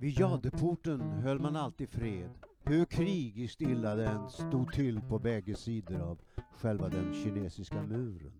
[0.00, 2.30] Vid Jadeporten höll man alltid fred,
[2.64, 6.20] hur krigiskt illa den stod till på bägge sidor av
[6.52, 8.32] själva den kinesiska muren.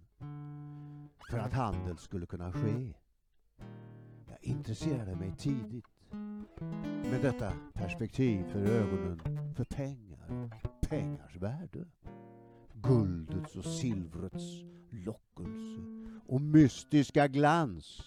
[1.31, 2.95] För att handel skulle kunna ske.
[4.27, 5.85] Jag intresserade mig tidigt
[7.11, 9.21] med detta perspektiv för ögonen
[9.57, 10.51] för pengar,
[10.89, 11.85] pengars värde.
[12.75, 15.81] Guldets och silvrets lockelse
[16.27, 18.03] och mystiska glans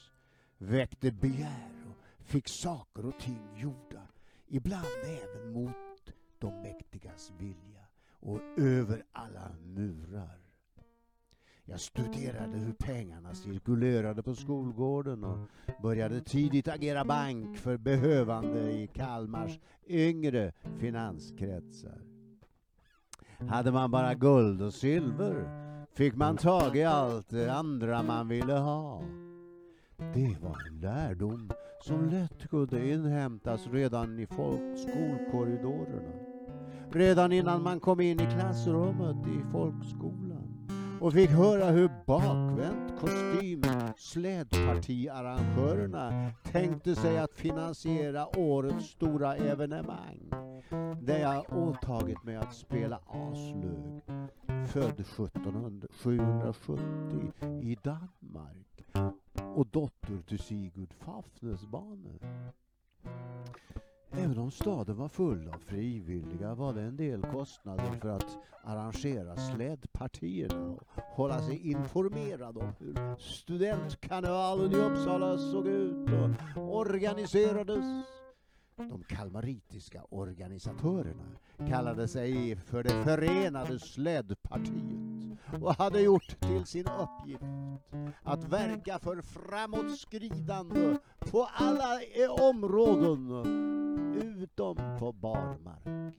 [0.57, 1.82] väckte begär
[2.25, 4.07] fick saker och ting gjorda,
[4.47, 7.85] ibland även mot de mäktigas vilja
[8.19, 10.39] och över alla murar.
[11.65, 15.49] Jag studerade hur pengarna cirkulerade på skolgården och
[15.81, 22.01] började tidigt agera bank för behövande i Kalmars yngre finanskretsar.
[23.49, 28.53] Hade man bara guld och silver fick man tag i allt det andra man ville
[28.53, 29.03] ha.
[29.97, 31.51] Det var en lärdom
[31.83, 34.27] som lätt kunde inhämtas redan i
[34.75, 36.11] skolkorridorerna.
[36.91, 40.67] Redan innan man kom in i klassrummet i folkskolan
[41.01, 43.63] och fick höra hur bakvänt kostym
[43.97, 50.31] slädpartiarrangörerna tänkte sig att finansiera årets stora evenemang.
[51.01, 54.01] Där jag åtagit mig att spela Aslög,
[54.67, 58.22] född 1770 i Danmark
[59.55, 62.19] och dotter till Sigurd Fafnesbane.
[64.11, 69.35] Även om staden var full av frivilliga var det en del kostnader för att arrangera
[69.35, 76.09] slädpartierna och hålla sig informerad om hur studentkarnevalen i Uppsala såg ut
[76.55, 77.85] och organiserades.
[78.75, 81.25] De kalmaritiska organisatörerna
[81.69, 85.12] kallade sig för det förenade slädpartiet
[85.61, 87.43] och hade gjort till sin uppgift
[88.23, 93.29] att verka för framåtskridande på alla eh, områden
[94.37, 96.13] utom på barmark.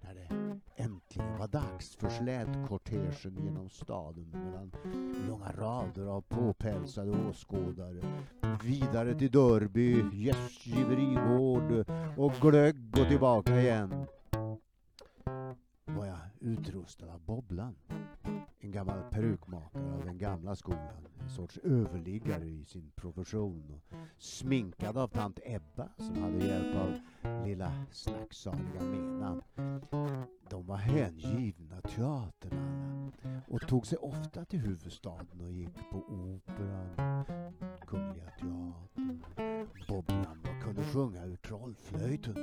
[0.00, 4.72] När det äntligen var dags för slädkortegen genom staden mellan
[5.28, 8.02] långa rader av påpälsade åskådare
[8.64, 11.84] vidare till Dörby, gästgiverigård
[12.16, 14.06] och glögg och tillbaka igen
[16.40, 17.76] utrustad av Bobblan.
[18.60, 21.06] En gammal perukmakare av den gamla skolan.
[21.20, 23.70] En sorts överliggare i sin profession.
[23.70, 27.00] Och sminkad av tant Ebba som hade hjälp av
[27.46, 29.42] lilla snacksaliga Menan.
[30.50, 33.12] De var hängivna teatern
[33.48, 37.24] och tog sig ofta till huvudstaden och gick på operan,
[37.86, 39.22] Kungliga teatern.
[39.88, 42.34] Bobblan kunde sjunga ur trollflöjten.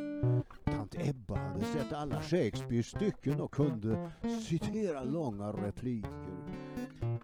[0.65, 4.11] Tant Ebba hade sett alla Shakespeares stycken och kunde
[4.41, 6.37] citera långa repliker.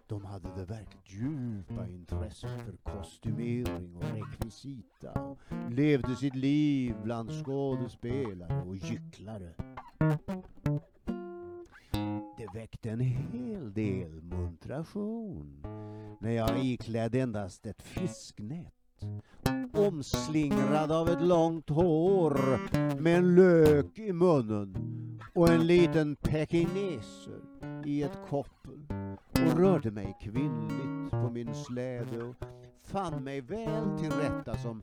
[0.06, 5.38] De hade det verkligt djupa intresset för kostymering och rekvisita och
[5.70, 9.54] levde sitt liv bland skådespelare och gycklare.
[12.36, 15.62] Det väckte en hel del muntration
[16.20, 18.83] när jag iklädd endast ett fisknät
[19.88, 22.60] omslingrad av ett långt hår
[23.00, 24.76] med en lök i munnen
[25.34, 27.40] och en liten pekineser
[27.84, 28.86] i ett koppel
[29.30, 32.34] och rörde mig kvinnligt på min släde och
[32.82, 34.82] fann mig väl till rätta som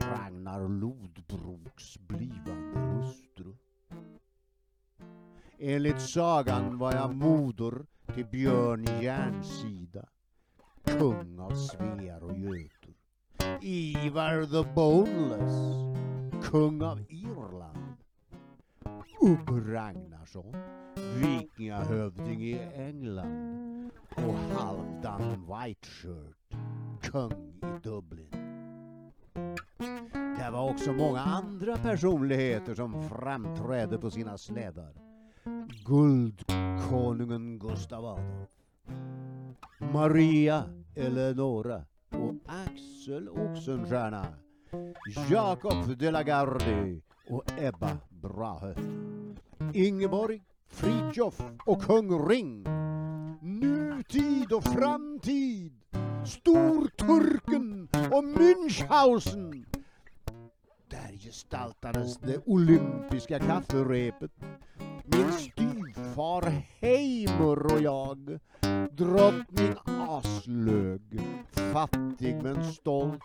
[0.00, 3.56] Ragnar Lodbroks blivande hustru.
[5.58, 10.08] Enligt sagan var jag moder till Björn Järnsida,
[10.84, 12.81] kung av Svear och Göta.
[13.64, 15.96] Ivar the Boneless,
[16.42, 17.96] kung av Irland.
[19.20, 20.56] Upp Ragnarsson,
[21.16, 23.90] vikingahövding i England.
[24.16, 26.54] Och Halvdan Whiteshirt,
[27.00, 28.30] kung i Dublin.
[30.14, 34.92] Det var också många andra personligheter som framträdde på sina slädar.
[35.86, 38.48] Guldkonungen Gustav Adolf.
[39.92, 40.64] Maria
[40.94, 44.26] Eleonora och Axel Oxenstierna,
[45.30, 48.74] Jakob de la Gardie och Ebba Brahe.
[49.74, 52.64] Ingeborg, Fritjof och kung Ring.
[53.42, 55.72] Nutid och framtid.
[56.24, 59.64] Storturken och Münchhausen.
[60.90, 64.30] Där gestaltades det olympiska kafferepet.
[65.04, 68.38] Min styvfar Heimer och jag.
[68.96, 69.74] Drottning
[70.08, 71.00] Aslög,
[71.72, 73.22] fattig men stolt,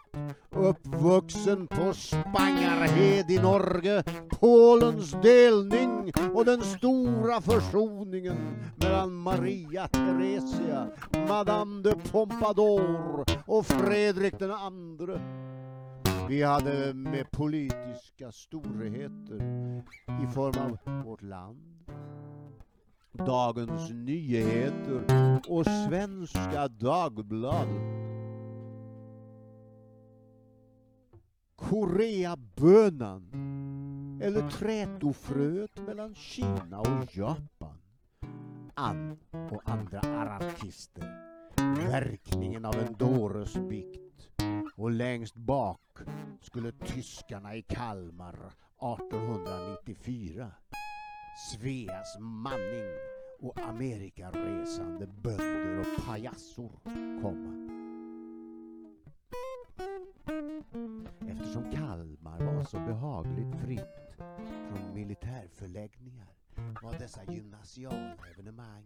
[0.51, 8.37] uppvuxen på Spangarhed i Norge, Polens delning och den stora försoningen
[8.75, 10.87] mellan Maria Theresia,
[11.27, 15.21] Madame de Pompadour och Fredrik den andre.
[16.29, 19.35] Vi hade med politiska storheter
[20.23, 21.76] i form av Vårt Land,
[23.17, 25.03] Dagens Nyheter
[25.47, 27.97] och Svenska Dagbladet.
[31.55, 33.31] Koreabönan
[34.21, 37.77] eller trätofröet mellan Kina och Japan.
[38.73, 39.17] Ann
[39.51, 39.99] och andra
[40.37, 41.27] artister.
[41.75, 44.29] Verkningen av en dåres bikt.
[44.75, 45.97] Och längst bak
[46.41, 50.51] skulle tyskarna i Kalmar 1894.
[51.37, 52.91] Sveas Manning
[53.39, 56.71] och Amerikaresande bönder och pajassor
[57.21, 57.53] komma.
[61.31, 64.15] Eftersom Kalmar var så behagligt fritt
[64.69, 66.27] från militärförläggningar
[66.83, 68.83] var dessa gymnasiala evenemang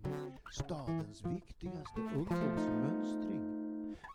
[0.51, 3.61] stadens viktigaste ungdomsmönstring.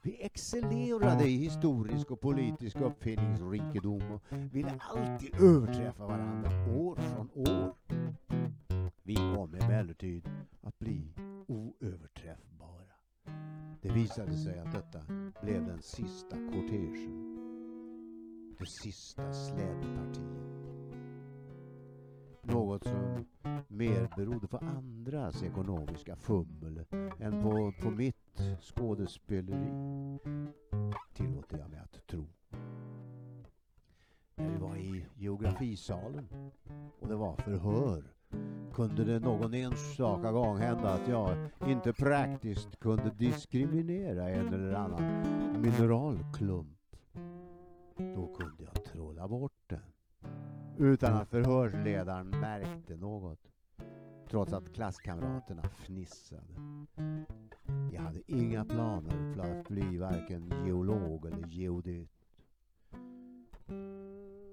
[0.04, 7.74] Vi excellerade i historisk och politisk uppfinningsrikedom och ville alltid överträffa varandra år från år.
[9.06, 10.28] Vi kom emellertid
[10.60, 11.14] att bli
[11.46, 12.92] oöverträffbara.
[13.82, 15.00] Det visade sig att detta
[15.42, 17.36] blev den sista kortegen.
[18.58, 20.96] Det sista slädpartiet.
[22.42, 23.24] Något som
[23.68, 26.84] mer berodde på andras ekonomiska fummel
[27.18, 30.18] än på, på mitt skådespeleri,
[31.14, 32.26] tillåter jag mig att tro.
[34.34, 36.28] När vi var i geografisalen
[37.00, 38.15] och det var förhör
[38.76, 41.36] kunde det någon enstaka gång hända att jag
[41.66, 45.22] inte praktiskt kunde diskriminera en eller annan
[45.60, 46.78] mineralklump.
[47.96, 49.92] Då kunde jag trolla bort den
[50.78, 53.38] utan att förhörsledaren märkte något.
[54.30, 56.54] Trots att klasskamraterna fnissade.
[57.92, 62.08] Jag hade inga planer för att bli varken geolog eller geodet.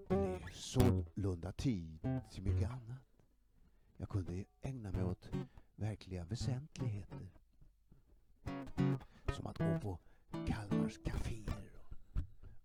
[0.07, 1.99] Det blev sålunda tid
[2.31, 3.02] till mycket annat.
[4.03, 5.29] Jag kunde ägna mig åt
[5.75, 7.31] verkliga väsentligheter.
[9.35, 9.99] Som att gå på
[10.47, 11.71] Kalmars kaféer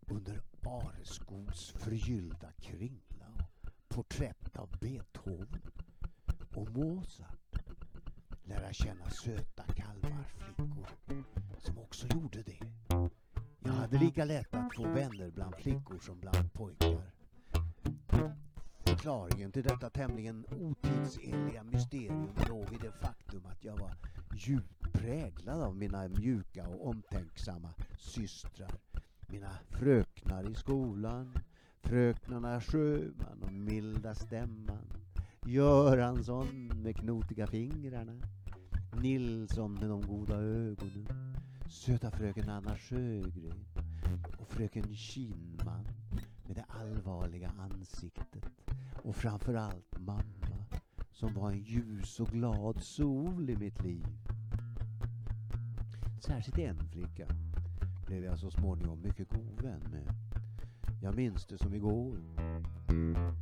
[0.06, 3.26] under Areskogs förgyllda kringla
[3.62, 5.62] och porträtt av Beethoven
[6.54, 7.58] och Mozart.
[8.44, 10.86] Lära känna söta Kalmarflickor
[11.58, 12.72] som också gjorde det.
[13.58, 17.07] Jag hade lika lätt att få vänner bland flickor som bland pojkar.
[18.98, 23.94] Förklaringen till detta tämligen otidsenliga mysterium låg i det faktum att jag var
[24.36, 28.70] djupt präglad av mina mjuka och omtänksamma systrar.
[29.28, 31.32] Mina fröknar i skolan,
[31.82, 34.92] fröknarna Sjöman och milda stämman.
[35.46, 38.20] Göransson med knotiga fingrarna.
[39.02, 41.36] Nilsson med de goda ögonen.
[41.70, 43.64] Söta fröken Anna Sjögren
[44.38, 45.86] och fröken Kinman
[46.46, 48.17] med det allvarliga ansiktet.
[49.08, 50.22] Och framförallt mamma
[51.12, 54.06] som var en ljus och glad sol i mitt liv.
[56.20, 57.26] Särskilt en flicka
[58.06, 60.08] blev jag så småningom mycket god vän med.
[61.02, 62.16] Jag minns det som igår.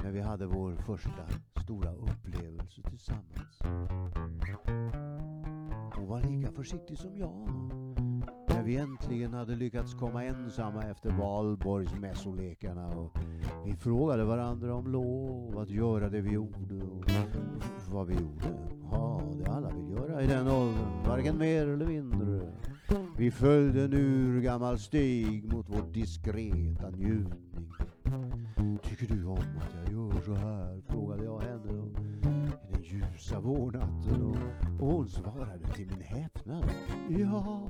[0.03, 1.27] När vi hade vår första
[1.63, 3.59] stora upplevelse tillsammans.
[5.95, 7.49] Hon var lika försiktig som jag.
[8.49, 13.19] När vi äntligen hade lyckats komma ensamma efter valborgsmässolekarna och
[13.67, 17.05] vi frågade varandra om lov att göra det vi gjorde och
[17.91, 18.45] vad vi gjorde.
[18.91, 22.53] Ja, det alla vill göra i den åldern, varken mer eller mindre.
[23.17, 27.73] Vi följde en urgammal stig mot vår diskreta njutning.
[28.83, 30.83] Tycker du om att jag gör så här?
[30.89, 34.37] frågade jag henne då, i den ljusa vårnatten och,
[34.81, 36.65] och hon svarade till min häpnad.
[37.09, 37.69] Ja.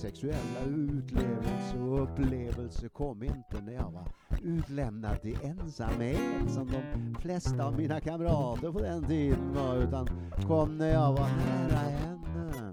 [0.00, 4.08] Sexuella utlevelse och upplevelse kom inte när jag var
[4.42, 10.08] utlämnad till ensamhet som de flesta av mina kamrater på den tiden var utan
[10.46, 12.72] kom när jag var nära henne.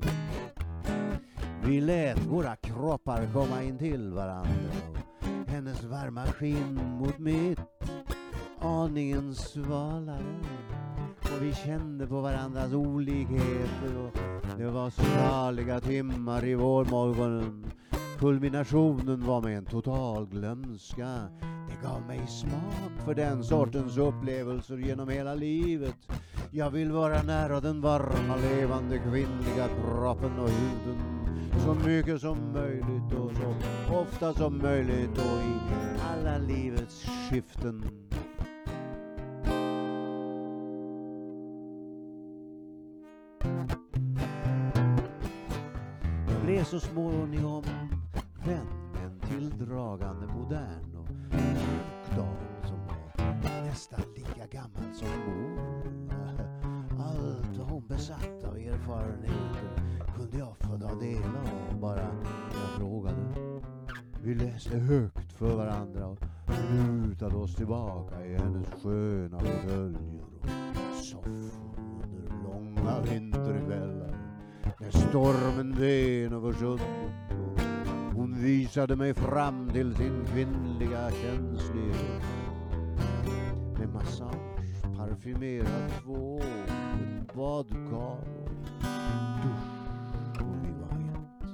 [1.66, 4.72] Vi lät våra kroppar komma in till varandra
[5.22, 7.60] och hennes varma skinn mot mitt
[8.60, 10.36] aningen svalare
[11.22, 17.72] och vi kände på varandras olikheter och det var saliga timmar i vårmorgonen.
[18.20, 21.30] Kulminationen var med en total glömska
[21.68, 25.96] det gav mig smak för den sortens upplevelser genom hela livet.
[26.52, 31.18] Jag vill vara nära den varma, levande kvinnliga kroppen och huden
[31.66, 35.60] så mycket som möjligt och så ofta som möjligt och i
[36.12, 37.84] alla livets skiften.
[46.58, 47.64] Blev så småningom
[48.46, 55.60] vän med en tilldragande modern och klok dam som var nästan lika gammal som mor.
[57.00, 59.82] Allt vad hon besatt av erfarenheter
[60.16, 62.02] kunde jag få ta del av bara
[62.52, 63.34] jag frågade.
[64.24, 66.20] Vi läste högt för varandra och
[66.72, 70.26] lutade oss tillbaka i hennes sköna fåtöljer
[70.90, 73.37] och soffor under långa vinterkvällar
[74.94, 76.88] när stormen ven över sundet.
[78.16, 82.24] Hon visade mig fram till sin kvinnliga känslighet
[83.80, 88.50] med massage, parfymerad tvål, ett badkar och
[89.44, 91.50] dusch och vi var ett.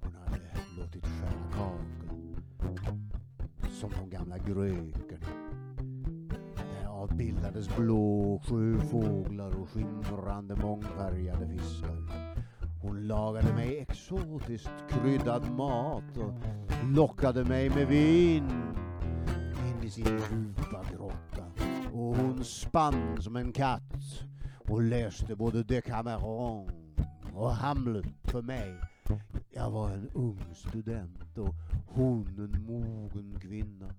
[0.00, 0.40] Hon hade
[0.78, 2.18] låtit skära kakel
[3.80, 5.03] som de gamla grekerna.
[7.54, 11.96] Där blå sju fåglar och skimrande mångfärgade fiskar.
[12.82, 16.32] Hon lagade mig exotiskt kryddad mat och
[16.84, 18.50] lockade mig med vin
[19.68, 21.44] in i sin djupa grotta.
[21.92, 24.22] Och hon spann som en katt
[24.68, 26.70] och läste både Decameron
[27.34, 28.80] och Hamlet för mig.
[29.50, 31.54] Jag var en ung student och
[31.86, 33.94] hon en mogen kvinna.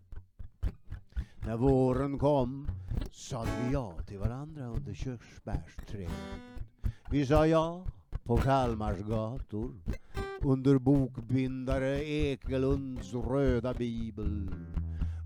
[1.46, 2.68] När våren kom
[3.12, 6.12] sade vi ja till varandra under körsbärsträdet.
[7.12, 7.86] Vi sa ja
[8.24, 9.72] på Kalmars gator
[10.42, 14.50] under bokbindare Ekelunds röda bibel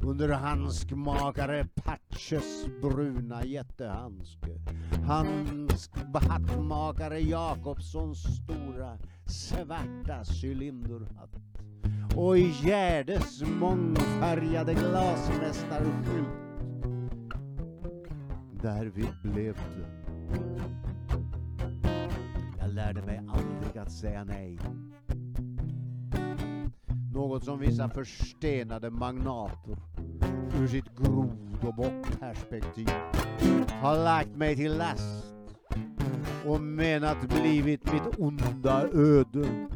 [0.03, 4.59] under handskmakare Patches bruna jättehandske
[5.07, 11.48] handskhattmakare Jakobssons stora svarta cylinderhatt
[12.15, 16.29] och i Gärdes mångfärgade glasmästarskylt.
[18.61, 20.19] Därvid blev det.
[22.59, 24.59] Jag lärde mig aldrig att säga nej.
[27.13, 29.77] Något som vissa förstenade magnater
[30.59, 32.89] ur sitt grod och bockperspektiv
[33.81, 35.25] har lagt mig till last
[36.45, 39.67] och menat blivit mitt onda öde.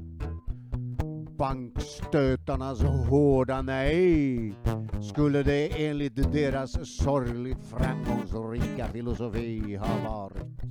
[1.37, 4.53] Bankstötarnas hårda nej
[5.01, 10.63] skulle det enligt deras sorgligt framgångsrika filosofi ha varit.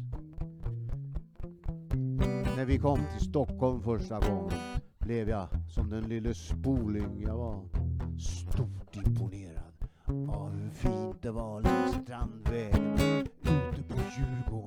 [2.57, 4.59] När vi kom till Stockholm första gången
[4.99, 7.65] blev jag som den lille spoling jag var
[8.19, 9.73] stort imponerad
[10.31, 12.95] av hur fint det var längs Strandvägen
[13.41, 14.62] ute på Djurgården.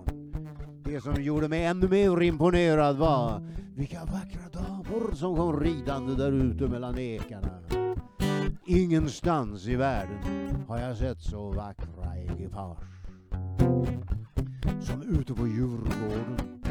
[0.96, 3.42] Det som gjorde mig ännu mer imponerad var
[3.76, 7.60] vilka vackra damer som kom ridande där ute mellan ekarna.
[8.66, 12.84] Ingenstans i världen har jag sett så vackra ekipage
[14.82, 16.62] som ute på Djurgården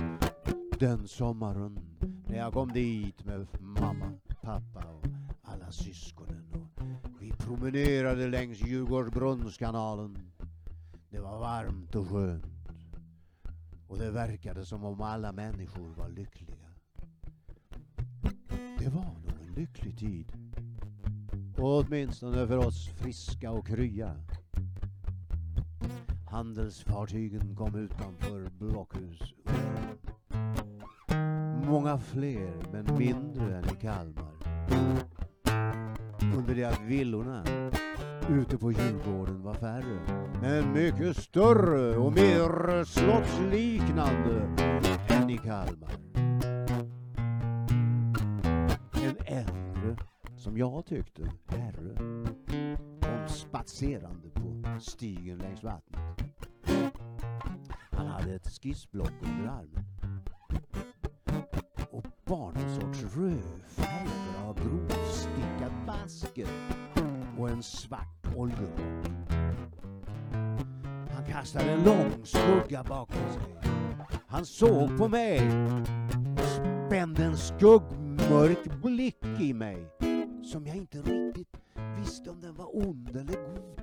[0.78, 1.78] den sommaren
[2.26, 4.12] när jag kom dit med mamma,
[4.42, 5.06] pappa och
[5.42, 6.68] alla syskonen.
[7.02, 10.18] Och vi promenerade längs Djurgårdsbrunnskanalen.
[11.10, 12.53] Det var varmt och skönt.
[13.94, 16.68] Och det verkade som om alla människor var lyckliga.
[18.78, 20.32] Det var nog en lycklig tid.
[21.58, 24.16] Åtminstone för oss friska och krya.
[26.30, 29.34] Handelsfartygen kom utanför Blockhus.
[31.66, 34.34] Många fler, men mindre än i Kalmar.
[36.36, 37.44] Under det att villorna
[38.30, 40.00] ute på Djurgården var färre,
[40.40, 44.40] men mycket större och mer slottsliknande
[45.08, 45.90] än i Kalmar.
[48.92, 49.96] En äldre,
[50.36, 51.96] som jag tyckte, herre
[53.00, 56.00] kom spatserande på stigen längs vattnet.
[57.90, 59.84] Han hade ett skissblock under armen
[61.90, 66.48] och bar någon sorts rödfärgad av grovstickad basker
[67.44, 69.06] och en svart oljerock.
[71.14, 73.70] Han kastade en lång skugga bakom sig.
[74.26, 75.38] Han såg på mig
[76.86, 79.88] spände en skuggmörk blick i mig
[80.52, 81.56] som jag inte riktigt
[81.98, 83.80] visste om den var ond eller god.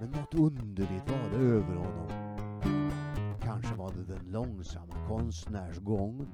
[0.00, 2.08] Men något underligt var det över honom.
[3.42, 6.28] Kanske var det den långsamma konstnärsgången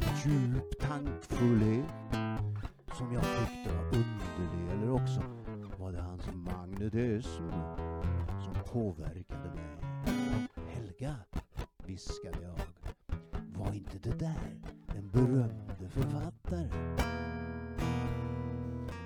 [0.00, 1.84] i djup tankfullhet
[2.98, 5.22] som jag tyckte var underlig eller också
[5.78, 7.50] var det hans magnetism
[8.44, 10.08] som påverkade mig.
[10.68, 11.16] Helga,
[11.86, 12.60] viskade jag,
[13.58, 14.60] var inte det där
[14.94, 16.96] den berömde författaren?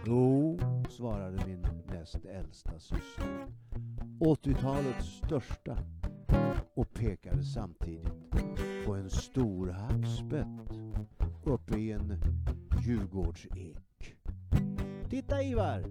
[0.06, 3.46] Jo, svarade min näst äldsta syster.
[4.20, 5.78] 80-talets största
[6.74, 8.30] och pekade samtidigt
[8.86, 10.78] på en stor hackspett
[11.44, 12.20] uppe i en
[12.82, 14.16] Djurgårdsek.
[15.10, 15.84] Titta Ivar!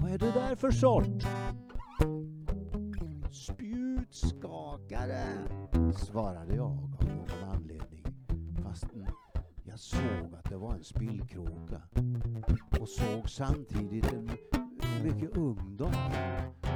[0.00, 1.22] Vad är det där för sort?
[3.32, 5.22] Spjutskakare,
[5.96, 8.04] svarade jag av någon anledning.
[8.62, 9.06] Fastän
[9.64, 11.82] jag såg att det var en spillkråka.
[12.80, 14.30] Och såg samtidigt en
[15.02, 15.92] mycket ung dam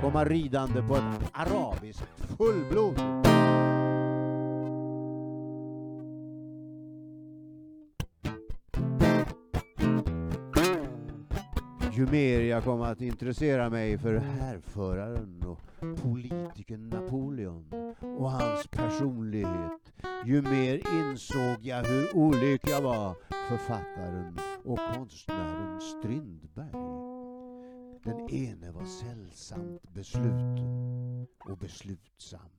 [0.02, 3.00] komma ridande på ett arabiskt fullblod.
[12.00, 15.60] Ju mer jag kom att intressera mig för härföraren och
[16.02, 19.92] politikern Napoleon och hans personlighet,
[20.26, 23.14] ju mer insåg jag hur olycklig jag var
[23.48, 26.72] författaren och konstnären Strindberg.
[28.04, 32.50] Den ene var sällsamt besluten och beslutsam.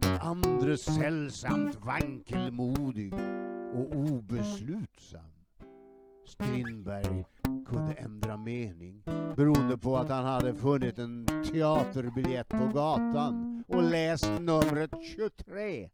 [0.00, 3.14] Den andre sällsamt vankelmodig
[3.74, 5.30] och obeslutsam.
[6.26, 7.24] Strindberg
[7.72, 9.02] kunde ändra mening
[9.36, 15.90] beroende på att han hade funnit en teaterbiljett på gatan och läst numret 23.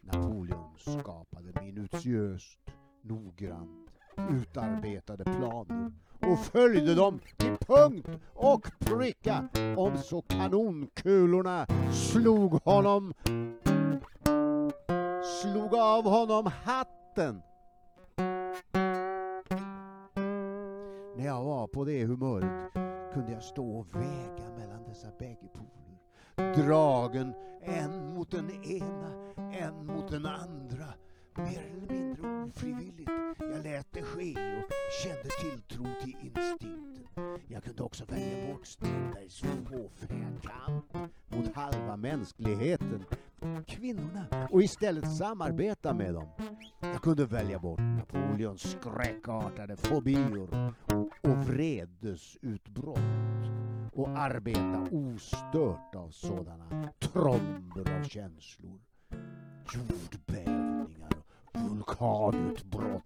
[0.00, 2.58] Napoleon skapade minutiöst,
[3.02, 3.88] noggrant
[4.30, 13.14] utarbetade planer och följde dem till punkt och pricka om så kanonkulorna slog honom
[15.42, 17.42] slog av honom hatten.
[21.18, 22.72] När jag var på det humöret
[23.12, 26.54] kunde jag stå och väga mellan dessa bägge poler.
[26.54, 30.86] Dragen en mot den ena, en mot den andra.
[31.36, 33.10] Mer eller mindre ofrivilligt.
[33.38, 34.72] Jag lät det ske och
[35.04, 37.06] kände tilltro till instinkten.
[37.48, 40.28] Jag kunde också välja bort Strindbergs fåfänga
[41.28, 43.04] mot halva mänskligheten,
[43.66, 46.28] kvinnorna, och istället samarbeta med dem.
[46.80, 50.74] Jag kunde välja bort Napoleons skräckartade fobier
[51.28, 52.98] och vredesutbrott
[53.92, 58.80] och arbeta ostört av sådana tromber av känslor.
[59.74, 61.12] Jordbävningar
[61.44, 63.04] och vulkanutbrott.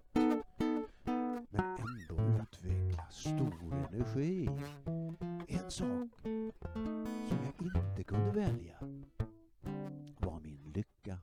[1.51, 3.55] Men ändå utveckla stor
[3.91, 4.49] energi.
[5.49, 6.09] En sak
[7.29, 8.79] som jag inte kunde välja
[10.19, 11.19] var min lycka.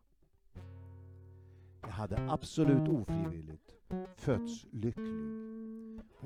[1.82, 3.74] Jag hade absolut ofrivilligt
[4.16, 5.39] fötts lycklig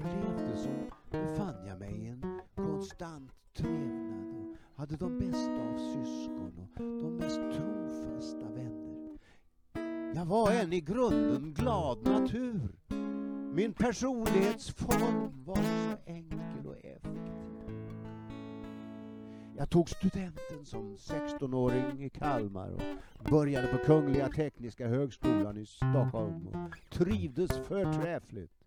[0.04, 0.70] levde så
[1.12, 7.18] befann jag mig i en konstant trevnad och hade de bästa av syskon och de
[7.18, 9.18] mest trofasta vänner.
[10.16, 12.70] Jag var en i grunden glad natur.
[13.54, 17.34] Min personlighetsform var så enkel och effektiv.
[19.58, 26.48] Jag tog studenten som 16-åring i Kalmar och började på Kungliga Tekniska Högskolan i Stockholm
[26.48, 28.63] och trivdes förträffligt.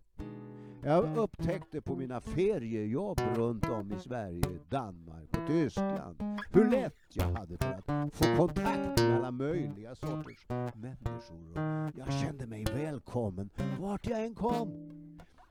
[0.87, 7.25] Jag upptäckte på mina feriejobb runt om i Sverige, Danmark och Tyskland hur lätt jag
[7.25, 11.91] hade för att få kontakt med alla möjliga sorters människor.
[11.97, 14.71] Jag kände mig välkommen vart jag än kom.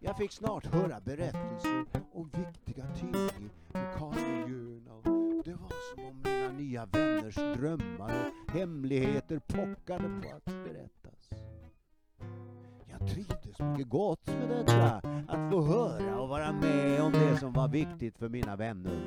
[0.00, 6.22] Jag fick snart höra berättelser om viktiga ting i lokalmiljöerna och det var som om
[6.24, 8.12] mina nya vänners drömmar
[8.46, 11.30] och hemligheter pockade på att berättas.
[12.90, 17.36] Jag trivdes så mycket gott med detta, att få höra och vara med om det
[17.36, 19.00] som var viktigt för mina vänner.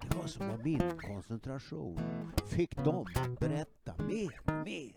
[0.00, 1.98] Det var som om min koncentration
[2.46, 3.06] fick dem
[3.40, 4.92] berätta mer och mer.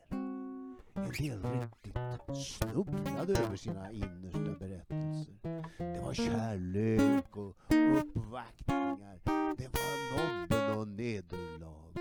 [0.93, 1.97] En del riktigt
[2.37, 5.33] snubblade över sina innersta berättelser.
[5.77, 9.19] Det var kärlek och uppvaktningar.
[9.57, 11.93] Det var nobben och nederlag.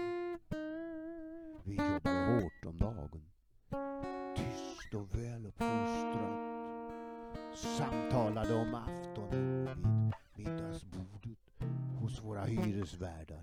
[1.64, 3.31] Vi jobbade hårt om dagen.
[4.36, 6.52] Tyst och väluppfostrat.
[7.54, 11.38] Samtalade om aftonen vid middagsbordet
[12.00, 13.42] hos våra hyresvärdar.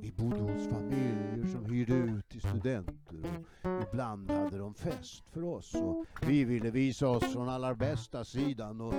[0.00, 5.44] Vi bodde hos familjer som hyrde ut till studenter och ibland hade de fest för
[5.44, 8.94] oss och vi ville visa oss från allra bästa sidan och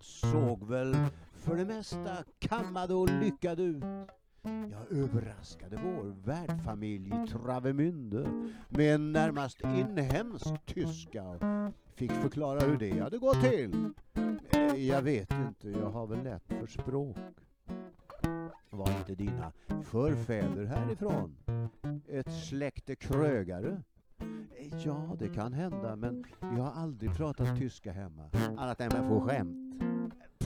[0.00, 0.96] såg väl
[1.32, 3.84] för det mesta kammade och lyckade ut.
[4.42, 11.42] Jag överraskade vår värdfamilj i Travemünde med en närmast inhemsk tyska och
[11.94, 13.90] fick förklara hur det hade gått till.
[14.50, 17.16] Eh, jag vet inte, jag har väl lätt för språk.
[18.70, 21.36] Var inte dina förfäder härifrån?
[22.08, 23.82] Ett släkte krögare?
[24.58, 29.08] Eh, ja, det kan hända, men vi har aldrig pratat tyska hemma, annat än med
[29.08, 29.67] få skämt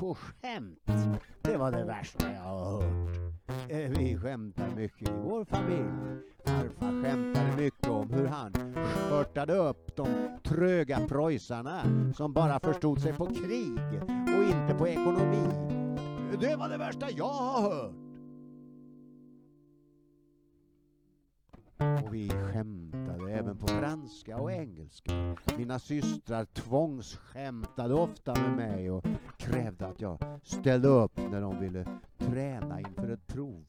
[0.03, 0.91] på skämt.
[1.43, 3.71] Det var det värsta jag har hört.
[3.71, 6.23] Eh, vi skämtar mycket i vår familj.
[6.45, 8.53] Farfar skämtade mycket om hur han
[8.85, 10.09] skörtade upp de
[10.45, 11.83] tröga preussarna
[12.15, 14.03] som bara förstod sig på krig
[14.37, 15.47] och inte på ekonomi.
[16.41, 17.95] Det var det värsta jag har hört.
[22.05, 22.92] Och vi skämtade
[23.33, 25.37] även på franska och engelska.
[25.59, 29.05] Mina systrar tvångsskämtade ofta med mig och
[29.39, 31.87] krävde att jag ställde upp när de ville
[32.19, 33.65] träna inför ett prov.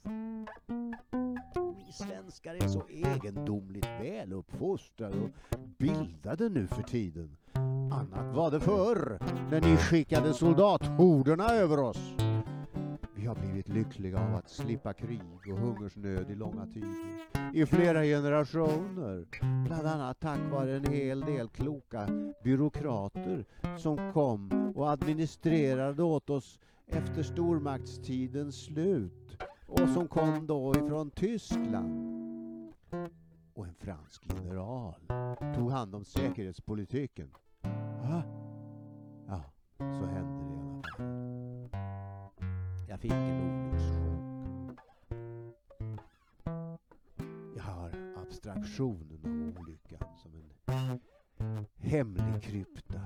[1.85, 5.29] Vi svenskar är så egendomligt väluppfostrade och
[5.77, 7.37] bildade nu för tiden.
[7.91, 9.19] Annat var det förr,
[9.51, 12.32] när ni skickade soldathorderna över oss.
[13.23, 16.89] Vi har blivit lyckliga av att slippa krig och hungersnöd i långa tider.
[17.53, 19.25] I flera generationer.
[19.65, 22.07] Bland annat tack vare en hel del kloka
[22.43, 23.45] byråkrater
[23.77, 32.73] som kom och administrerade åt oss efter stormaktstidens slut och som kom då ifrån Tyskland.
[33.53, 35.01] Och en fransk general
[35.55, 37.31] tog hand om säkerhetspolitiken.
[39.27, 39.43] Ja,
[39.77, 40.42] så hände
[42.93, 44.79] jag fick en olyckschock.
[47.55, 50.49] Jag har abstraktionen av olyckan som en
[51.77, 53.01] hemlig krypta.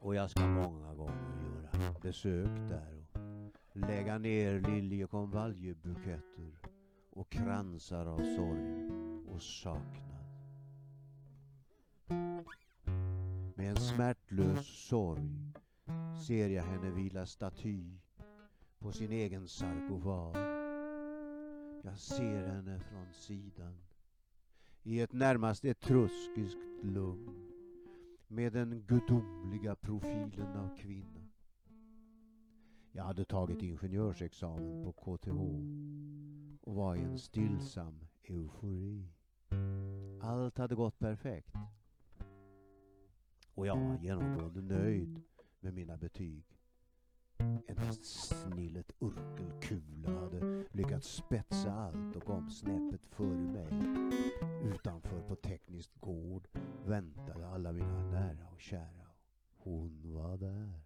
[0.00, 3.06] Och jag ska många gånger göra besök där
[3.72, 6.58] och lägga ner liljekonvaljebuketter
[7.10, 8.90] och kransar av sorg
[9.28, 10.24] och saknad.
[13.56, 15.52] Med en smärtlös sorg
[16.26, 18.03] ser jag henne vila staty
[18.84, 20.36] på sin egen sarkofag.
[21.82, 23.74] Jag ser henne från sidan
[24.82, 27.52] i ett närmast etruskiskt lugn
[28.26, 31.28] med den gudomliga profilen av kvinna.
[32.92, 35.38] Jag hade tagit ingenjörsexamen på KTH
[36.60, 39.08] och var i en stillsam eufori.
[40.22, 41.54] Allt hade gått perfekt.
[43.54, 45.22] Och jag var genomgående nöjd
[45.60, 46.53] med mina betyg.
[47.66, 53.72] En snillet Urkelkula hade lyckats spetsa allt och kom snäppet före mig.
[54.62, 56.48] Utanför på Tekniskt gård
[56.86, 59.06] väntade alla mina nära och kära.
[59.56, 60.80] Hon var där.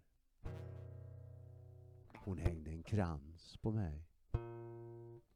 [2.15, 4.05] Hon hängde en krans på mig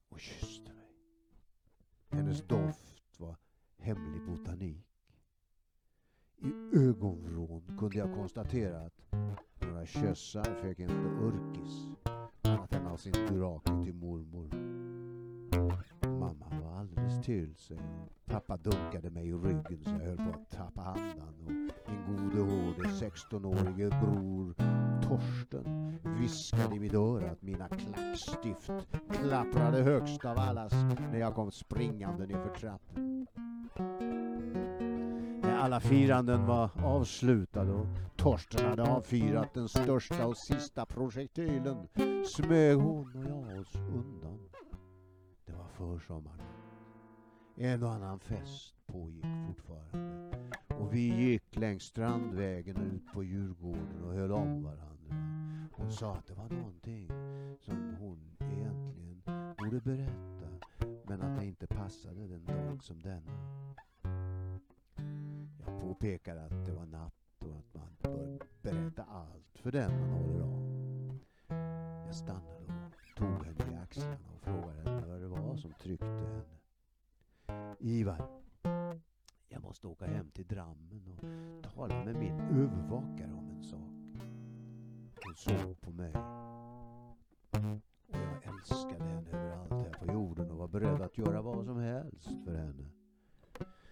[0.09, 0.95] och kysste mig.
[2.09, 3.35] Hennes doft var
[3.77, 4.87] hemlig botanik.
[6.37, 9.02] I ögonvrån kunde jag konstatera att
[9.83, 11.87] några kyssar fick inte Urkis
[12.41, 14.49] Att han har sin drake till mormor.
[16.19, 17.79] Mamma var alldeles till sig
[18.25, 21.51] pappa dunkade mig i ryggen så jag höll på att tappa andan och
[21.91, 24.53] min gode hårde 16-årige bror
[25.01, 28.71] Torsten viskade i mitt öra att mina klackstift
[29.09, 30.73] klapprade högst av allas
[31.11, 33.27] när jag kom springande nerför trappen.
[35.63, 41.87] Alla firanden var avslutade och Torsten hade avfyrat den största och sista projektilen
[42.25, 44.39] smög hon och jag oss undan.
[45.45, 46.39] Det var försommaren.
[47.55, 54.13] En och annan fest pågick fortfarande och vi gick längs Strandvägen ut på Djurgården och
[54.13, 55.15] höll om varandra.
[55.71, 57.07] Hon sa att det var någonting
[57.59, 59.21] som hon egentligen
[59.57, 60.47] borde berätta
[61.07, 63.31] men att det inte passade den dag som denna
[65.83, 70.41] påpekar att det var natt och att man bör berätta allt för den man håller
[70.41, 71.19] av.
[72.05, 76.05] Jag stannade och tog henne i axlarna och frågade henne vad det var som tryckte
[76.05, 77.75] henne.
[77.79, 78.27] Ivar,
[79.47, 84.23] jag måste åka hem till Drammen och tala med min övervakare om en sak.
[85.25, 86.13] Hon såg på mig.
[88.07, 91.77] Och jag älskade henne överallt här på jorden och var beredd att göra vad som
[91.77, 93.02] helst för henne.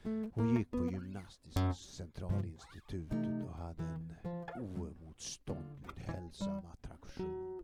[0.03, 4.13] Hon gick på Gymnastiska centralinstitutet och hade en
[4.59, 7.63] oemotståndligt hälsam attraktion.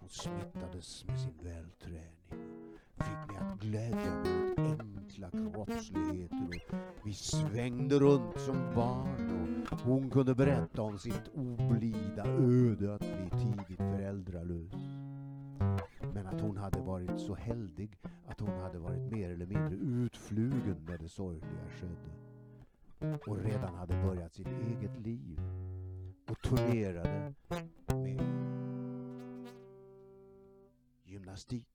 [0.00, 2.48] Hon smittades med sin välträning
[2.96, 6.62] och fick mig att glädja mig åt enkla kroppsligheter
[7.00, 13.00] och vi svängde runt som barn och hon kunde berätta om sitt oblida öde att
[13.00, 14.72] bli tidigt föräldralös.
[16.14, 17.98] Men att hon hade varit så heldig
[18.46, 23.20] hon hade varit mer eller mindre utflugen när det sorgliga skedde.
[23.26, 25.40] Och redan hade börjat sitt eget liv
[26.30, 27.34] och turnerade
[27.88, 28.20] med
[31.04, 31.73] gymnastik.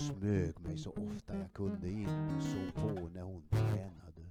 [0.00, 4.30] Smög mig så ofta jag kunde in och såg på när hon tränade.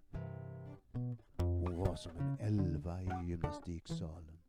[1.38, 4.39] Hon var som en elva i gymnastiksalen.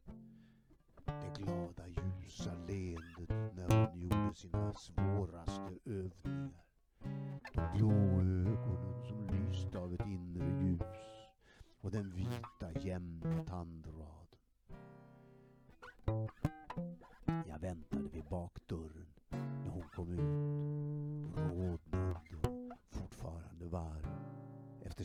[1.04, 6.64] Det glada ljusa leendet när hon gjorde sina svåraste övningar.
[7.54, 10.80] De blå ögonen som lyste av ett inre ljus
[11.80, 13.89] och den vita jämna tanden.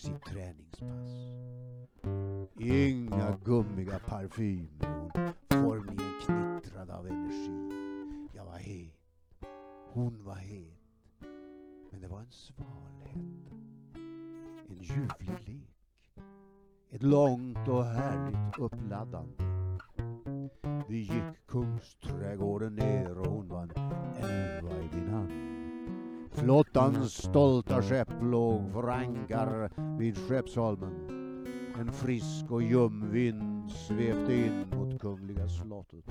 [0.05, 1.11] Sitt träningspass.
[2.59, 7.71] Inga gummiga parfymer, hon formligen knittrade av energi.
[8.33, 8.93] Jag var het,
[9.93, 10.79] hon var het.
[11.91, 13.45] Men det var en svalhet.
[14.69, 16.25] en ljuvlig lek.
[16.89, 19.44] Ett långt och härligt uppladdande.
[26.75, 30.93] Flottans stolta skepp låg för ankar vid Skeppsholmen.
[31.79, 36.05] En frisk och ljum vind svepte in mot Kungliga slottet.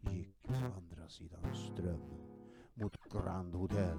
[0.00, 2.20] Vi gick på andra sidan strömmen
[2.74, 3.98] mot Grand Hotel.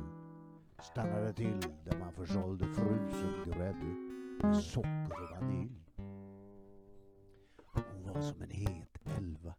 [0.82, 3.95] Stannade till där man försålde frusen grädde
[4.43, 5.86] med socker och vanilj.
[7.65, 9.54] Hon var som en het elva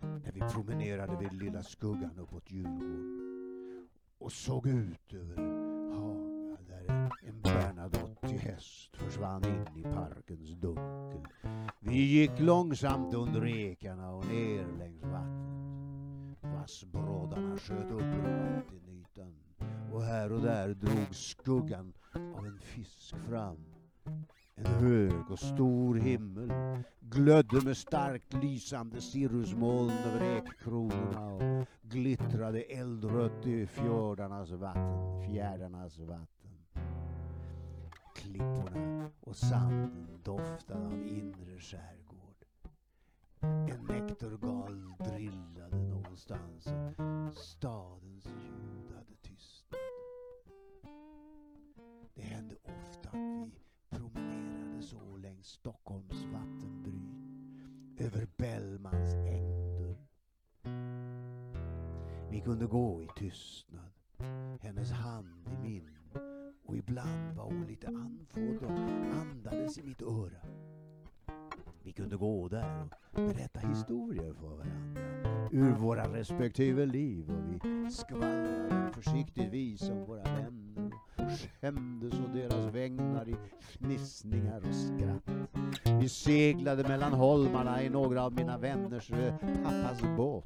[0.00, 3.37] när vi promenerade vid lilla skuggan uppåt Djurgården
[4.18, 5.36] och såg ut över
[5.92, 11.32] Haga där en Bernadotte häst försvann in i parkens dunkel.
[11.80, 16.54] Vi gick långsamt under ekarna och ner längs vattnet.
[16.54, 19.34] Vassbrådarna sköt upp ur vattenytan
[19.92, 21.92] och här och där drog skuggan
[22.36, 23.64] av en fisk fram.
[24.58, 26.52] En hög och stor himmel
[27.00, 36.66] glödde med starkt lysande cirrusmoln över ekkronorna och glittrade eldrött i fjordarnas vatten, fjärdarnas vatten.
[38.16, 42.44] Klipporna och sanden doftade av inre skärgård.
[43.40, 46.66] En näktergal drillade någonstans
[47.28, 49.78] och stadens ljud hade tystnat.
[52.14, 53.50] Det hände ofta att vi
[53.90, 54.27] promenerade
[55.38, 59.96] längs Stockholms vattenbryn över Bellmans ängder.
[62.30, 63.92] Vi kunde gå i tystnad,
[64.60, 65.90] hennes hand i min
[66.64, 68.70] och ibland var hon lite andfådd och
[69.20, 70.40] andades i mitt öra.
[71.82, 77.90] Vi kunde gå där och berätta historier för varandra ur våra respektive liv och vi
[77.90, 80.92] skvallrade försiktigtvis om våra vänner
[81.28, 86.00] och skämdes å deras vägnar i fnissningar och skratt.
[86.00, 90.44] Vi seglade mellan holmarna i några av mina vänners eh, pappas båt.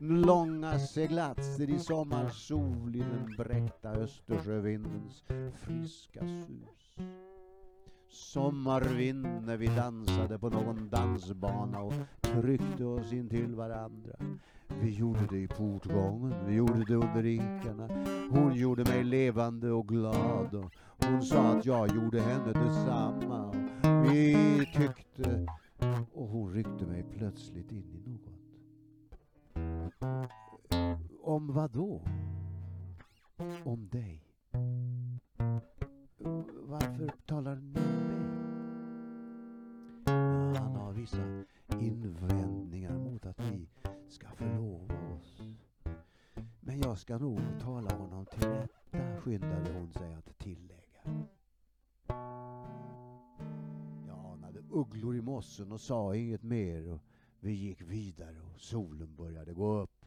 [0.00, 7.06] Långa seglatser i sommarsol i den bräckta Östersjövindens friska sus.
[8.08, 14.16] Sommarvind när vi dansade på någon dansbana och tryckte oss in till varandra.
[14.82, 17.88] Vi gjorde det i portgången, vi gjorde det under ekarna.
[18.30, 23.52] Hon gjorde mig levande och glad och hon sa att jag gjorde henne detsamma.
[24.02, 24.36] Vi
[24.74, 25.46] tyckte
[26.12, 28.30] och hon ryckte mig plötsligt in i något.
[31.22, 32.02] Om vad då?
[33.64, 34.24] Om dig.
[36.62, 38.20] Varför talar ni om mig?
[40.04, 41.44] Ah, han har vissa
[41.80, 43.68] invändningar mot att vi
[44.10, 45.42] ska förlova oss.
[46.60, 51.24] Men jag ska nog tala honom till rätta, skyndade hon sig att tillägga.
[54.06, 57.00] Jag anade ugglor i mossen och sa inget mer och
[57.40, 60.06] vi gick vidare och solen började gå upp.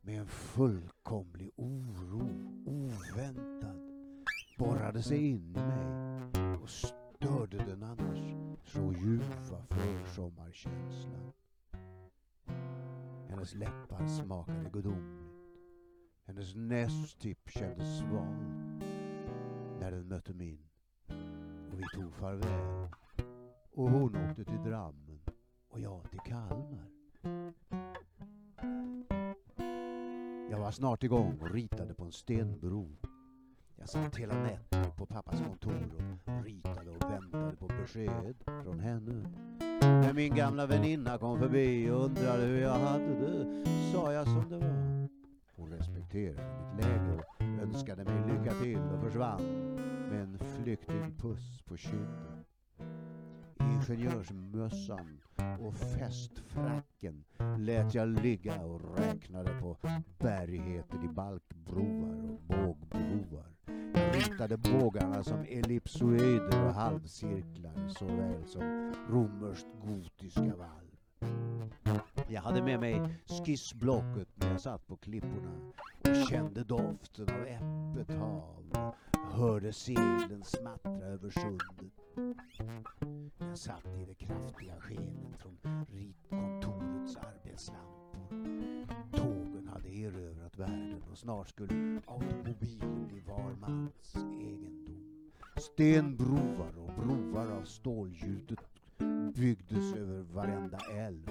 [0.00, 2.20] Med en fullkomlig oro,
[2.66, 3.80] oväntad,
[4.58, 8.37] borrade sig in i mig och störde den annars
[8.68, 11.32] så ljuva försommarkänslan.
[13.28, 15.32] Hennes läppar smakade gudomligt.
[16.24, 18.34] Hennes nästipp typ kändes sval
[19.80, 20.58] när den mötte min.
[21.72, 22.88] Och vi tog farväl.
[23.70, 25.20] Och hon åkte till Drammen
[25.68, 26.88] och jag till Kalmar.
[30.50, 32.96] Jag var snart igång och ritade på en stenbro.
[33.76, 36.08] Jag Jag satt hela nätter på pappas kontor
[37.94, 39.28] besked från henne.
[39.80, 44.50] När min gamla väninna kom förbi och undrade hur jag hade det sa jag som
[44.50, 45.08] det var.
[45.56, 49.42] Hon respekterade mitt läge och önskade mig lycka till och försvann
[50.10, 52.44] med en flyktig puss på kinden.
[53.60, 55.20] Ingenjörsmössan
[55.60, 57.24] och fästfracken
[57.58, 59.76] lät jag ligga och räknade på
[60.18, 63.58] bärigheten i balkbroar och bågbroar.
[63.94, 67.94] Jag ritade bågarna som ellipsoider och halvcirklar Mm.
[67.94, 70.88] såväl som romerskt gotiska valv.
[72.28, 78.16] Jag hade med mig skissblocket när jag satt på klipporna och kände doften av öppet
[78.16, 78.94] hav
[79.38, 81.92] hörde seglen smattra över sundet.
[83.38, 85.58] Jag satt i det kraftiga skenet från
[85.92, 88.28] ritkontorets arbetslampor.
[89.12, 95.32] Tågen hade erövrat världen och snart skulle automobilen bli var mans egendom.
[95.56, 98.58] Stenbroar och broar av stålgjutet
[99.34, 101.30] byggdes över varenda älv.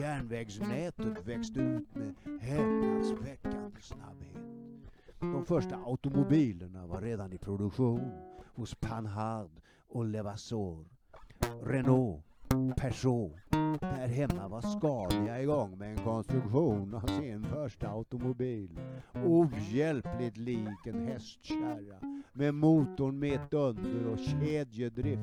[0.00, 4.42] Järnvägsnätet växte ut med häpnadsväckande snabbhet.
[5.20, 8.10] De första automobilerna var redan i produktion
[8.54, 9.50] hos Panhard
[9.88, 10.84] och Levasseur.
[11.62, 12.24] Renault,
[12.74, 13.32] Peugeot.
[13.80, 18.80] Där hemma var Scania igång med en konstruktion av sin första automobil.
[19.24, 25.22] Ohjälpligt lik en hästkärra med motorn mitt under och kedjedrift.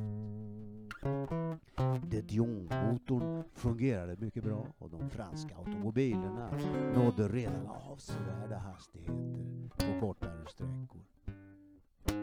[2.10, 6.50] De Dion-motorn fungerade mycket bra och de franska automobilerna
[6.96, 11.15] nådde redan avsevärda hastigheter på kortare sträckor.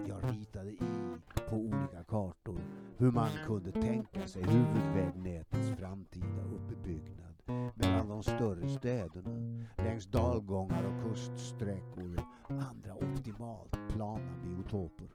[0.08, 0.78] Jag ritade i
[1.50, 2.60] på olika kartor
[2.96, 7.34] hur man kunde tänka sig huvudvägnätets framtida uppbyggnad
[7.74, 15.08] mellan de större städerna, längs dalgångar och kuststräckor och andra optimalt plana biotoper.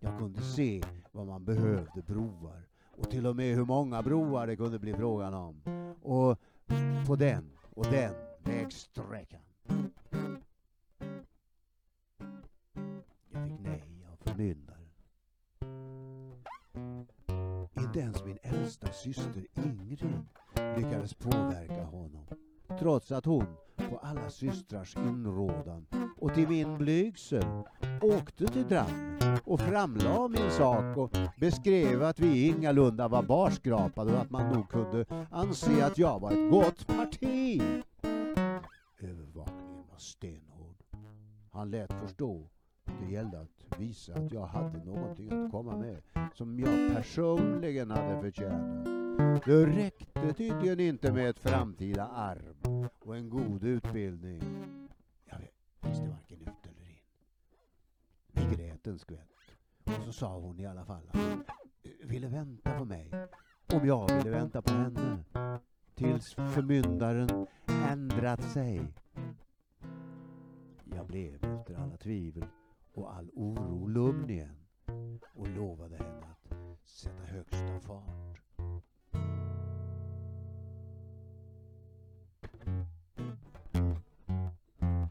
[0.00, 2.66] Jag kunde se vad man behövde broar
[2.96, 5.62] och till och med hur många broar det kunde bli frågan om.
[6.02, 6.38] Och
[7.06, 8.14] på den och den
[8.44, 9.40] vägsträckan.
[14.40, 14.76] Förmyndare.
[17.78, 20.24] Inte ens min äldsta syster Ingrid
[20.76, 22.26] lyckades påverka honom.
[22.78, 23.46] Trots att hon
[23.90, 27.44] på alla systrars inrådan och till min blygsel
[28.02, 34.20] åkte till Drammen och framlade min sak och beskrev att vi ingalunda var barskrapade och
[34.20, 37.62] att man nog kunde anse att jag var ett gott parti.
[39.00, 40.82] Övervakningen var stenhård.
[41.50, 42.50] Han lät förstå
[42.84, 46.02] att det gällde att visa att jag hade någonting att komma med
[46.34, 48.84] som jag personligen hade förtjänat.
[49.44, 54.42] Det räckte tydligen inte med ett framtida arv och en god utbildning.
[55.24, 55.38] Jag
[55.80, 57.02] visste varken ut eller in.
[58.32, 59.26] Vi grät en skvätt.
[59.84, 61.44] Och så sa hon i alla fall att hon
[62.04, 63.10] ville vänta på mig.
[63.74, 65.24] Om jag ville vänta på henne.
[65.94, 68.80] Tills förmyndaren ändrat sig.
[70.96, 72.44] Jag blev efter alla tvivel
[73.00, 74.56] och all oro lugn igen
[75.34, 78.42] och lovade henne att sätta högsta fart.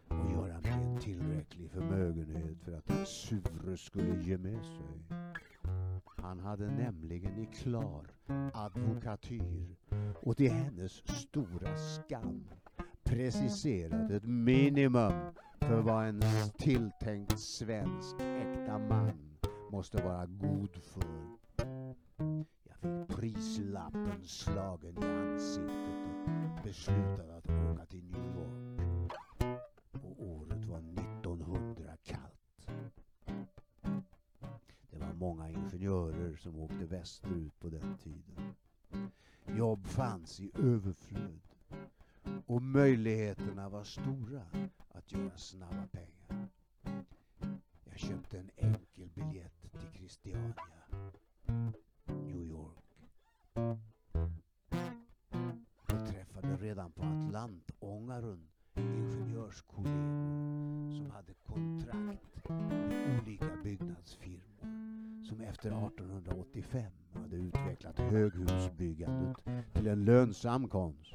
[0.08, 5.18] Och göra mig en tillräcklig förmögenhet för att Sure skulle ge med sig.
[6.18, 8.08] Han hade nämligen i klar
[8.54, 9.76] advokatyr
[10.22, 12.50] och till hennes stora skam
[13.04, 15.14] preciserat ett minimum
[15.60, 16.22] för vad en
[16.58, 19.12] tilltänkt svensk äkta man
[19.72, 21.38] måste vara god för.
[22.64, 29.12] Jag fick prislappen slagen i ansiktet och beslutade att åka till New York.
[30.04, 32.70] Och året var 1900 kallt.
[34.92, 38.56] Det var många ingenjörer som åkte västerut på den tiden.
[39.58, 41.40] Jobb fanns i överflöd
[42.46, 44.42] och möjligheterna var stora
[45.12, 46.48] göra snabba pengar.
[47.84, 50.54] Jag köpte en enkel biljett till Christiania,
[52.06, 52.84] New York.
[55.88, 66.92] Jag träffade redan på Atlantångaren ingenjörskollegor som hade kontrakt med olika byggnadsfirmor som efter 1885
[67.14, 69.38] hade utvecklat höghusbyggandet
[69.74, 71.14] till en lönsam konst.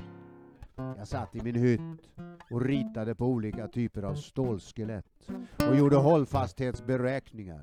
[0.77, 2.14] Jag satt i min hytt
[2.55, 5.31] och ritade på olika typer av stålskelett
[5.69, 7.63] och gjorde hållfasthetsberäkningar.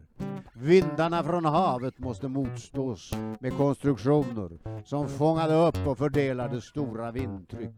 [0.53, 7.75] Vindarna från havet måste motstås med konstruktioner som fångade upp och fördelade stora vindtryck.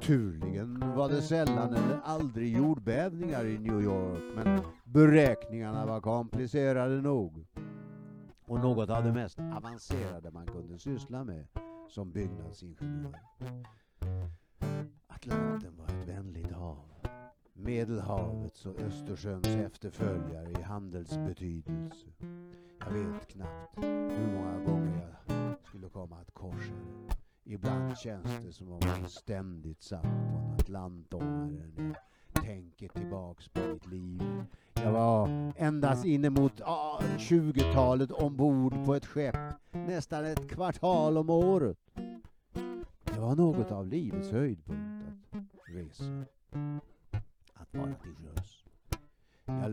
[0.00, 7.46] Turligen var det sällan eller aldrig jordbävningar i New York men beräkningarna var komplicerade nog.
[8.46, 11.46] Och något av det mest avancerade man kunde syssla med
[11.88, 13.20] som byggnadsingenjör.
[15.08, 15.73] Atlanten
[17.74, 22.06] Medelhavets och Östersjöns efterföljare i handelsbetydelse.
[22.78, 27.14] Jag vet knappt hur många gånger jag skulle komma att korsa det.
[27.52, 31.96] Ibland känns det som om man ständigt satt på en atlantångare när
[32.34, 34.22] jag tänker tillbaks på mitt liv.
[34.74, 39.36] Jag var endast inemot ah, 20-talet ombord på ett skepp
[39.72, 41.78] nästan ett kvartal om året.
[43.04, 46.24] Det var något av livets höjdpunkt att resa,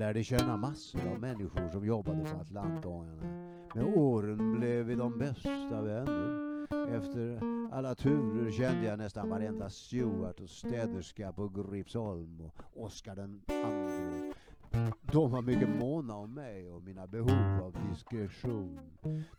[0.01, 3.23] lärde känna massor av människor som jobbade på Atlantångarna.
[3.75, 6.67] Med åren blev vi de bästa vänner.
[6.97, 7.41] Efter
[7.71, 14.33] alla turer kände jag nästan varenda steward och städerska på Gripsholm och Oscar den andre.
[15.11, 18.79] De var mycket måna om mig och mina behov av diskretion.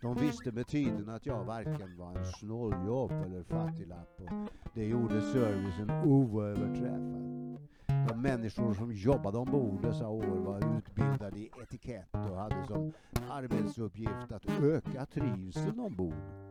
[0.00, 4.30] De visste med tiden att jag varken var en snåljåp eller fattiglapp och
[4.74, 7.32] det gjorde servicen oöverträffad.
[8.08, 12.92] De människor som jobbade ombord dessa år var utbildade i etikett och hade som
[13.30, 16.42] arbetsuppgift att öka trivseln ombord.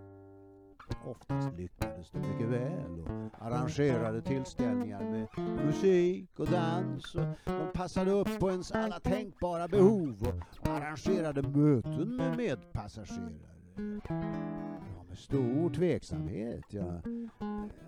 [1.06, 5.28] Oftast lyckades de mycket väl och arrangerade tillställningar med
[5.66, 12.16] musik och dans och de passade upp på ens alla tänkbara behov och arrangerade möten
[12.16, 13.52] med medpassagerare.
[13.76, 17.02] Det var med stor tveksamhet jag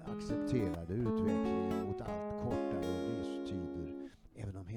[0.06, 3.23] accepterade utvecklingen mot allt kortare resor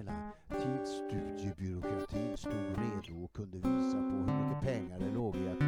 [0.07, 5.63] hela tidsstudiebyråkratin stod redo och kunde visa på hur mycket pengar det låg i att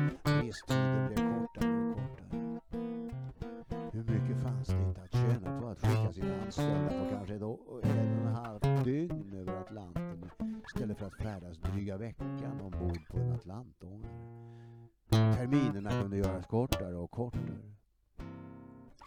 [0.45, 2.61] restiden blev kortare och kortare.
[3.93, 7.43] Hur mycket fanns det inte att tjäna på att skicka sina anställda på kanske ett
[7.43, 10.31] och en halv dygn över Atlanten
[10.67, 14.39] istället för att färdas dryga veckan ombord på en atlantångare.
[15.11, 17.73] Terminerna kunde göras kortare och kortare.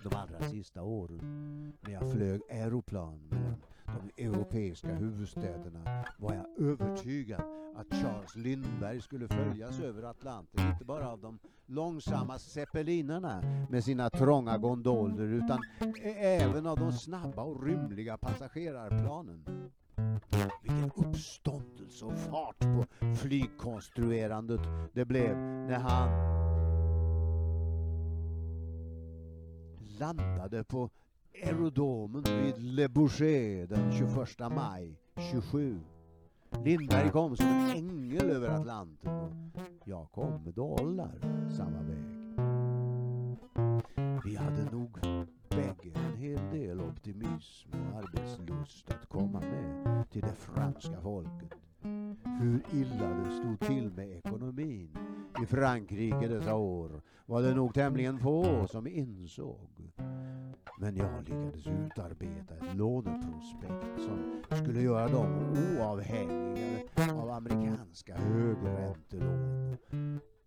[0.03, 3.59] De allra sista åren när jag flög aeroplan mellan
[3.99, 7.41] de europeiska huvudstäderna var jag övertygad
[7.75, 14.09] att Charles Lindbergh skulle följas över Atlanten, inte bara av de långsamma zeppelinerna med sina
[14.09, 15.59] trånga gondoler utan
[16.15, 19.45] även av de snabba och rymliga passagerarplanen.
[20.63, 22.85] Vilken uppståndelse och fart på
[23.15, 24.61] flygkonstruerandet
[24.93, 26.09] det blev när han
[29.99, 30.89] landade på
[31.33, 34.95] aerodomen vid Le Bourget den 21 maj
[35.31, 35.79] 27.
[36.63, 41.19] Lindberg kom som en ängel över Atlanten och jag kom med dollar
[41.57, 42.21] samma väg.
[44.25, 44.99] Vi hade nog
[45.49, 51.70] bägge en hel del optimism och arbetslust att komma med till det franska folket.
[52.39, 54.97] Hur illa det stod till med ekonomin
[55.43, 59.91] i Frankrike dessa år var det nog tämligen få som insåg.
[60.77, 66.79] Men jag lyckades utarbeta ett låneprospekt som skulle göra dem oavhängiga
[67.13, 69.77] av amerikanska högräntelån.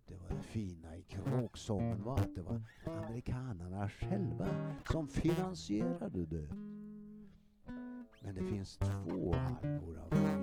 [0.07, 4.47] Det var det fina i kråksången var att det var amerikanerna själva
[4.91, 6.47] som finansierade det.
[8.21, 10.34] Men det finns två halvor av.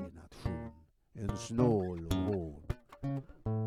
[1.15, 2.75] En snål och hård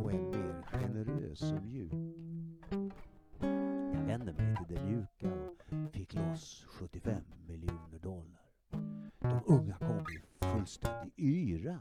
[0.04, 1.91] och en mer generös och mjuk.
[3.93, 5.32] Jag vände mig till det mjuka
[5.86, 8.41] och fick loss 75 miljoner dollar.
[9.20, 11.80] De unga kom i fullständig yra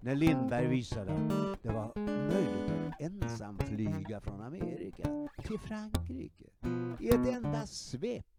[0.00, 6.44] när Lindberg visade att det var möjligt att ensam flyga från Amerika till Frankrike
[7.00, 8.31] i ett enda svep